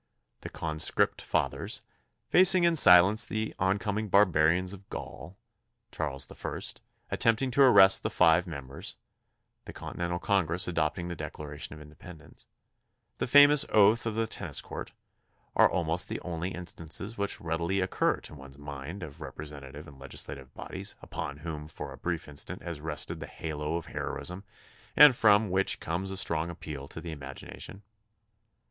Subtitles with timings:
[0.39, 1.83] The Conscript Fathers,
[2.27, 5.37] facing in silence the oncoming barbarians of Gaul;
[5.91, 6.81] Charles the First,
[7.11, 8.95] attempting to arrest the five members;
[9.65, 12.47] the Conti nental Congress adopting the Declaration of Inde pendence;
[13.19, 14.91] the famous Oath of the Tennis Court,
[15.55, 20.51] are almost the only instances which readily occur to one's mind of representative and legislative
[20.55, 24.45] bodies upon whom for a brief instant has rested the halo of heroism
[24.97, 27.83] and from which comes a strong appeal to the imagina tion.